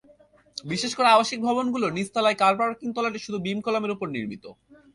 [0.65, 4.45] বিশেষ করে আবাসিক ভবনগুলোর নিচতলার কার পার্কিং তলাটি শুধু বিম-কলামের ওপর নির্মিত।